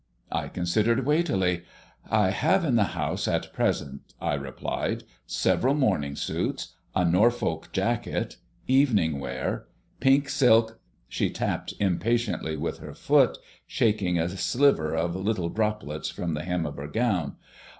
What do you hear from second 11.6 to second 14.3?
impatiently with her foot, shaking a